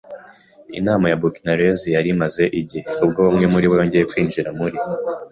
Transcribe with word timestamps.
Inama 0.79 1.05
ya 1.09 1.19
buccaneers 1.21 1.79
yari 1.95 2.07
imaze 2.15 2.43
igihe, 2.59 2.85
ubwo 3.03 3.21
umwe 3.31 3.45
muribo 3.53 3.73
yongeye 3.79 4.05
kwinjira 4.11 4.49
muri 4.59 4.77